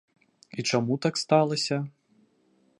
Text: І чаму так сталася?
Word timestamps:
І 0.61 0.65
чаму 0.69 0.97
так 1.07 1.21
сталася? 1.23 1.77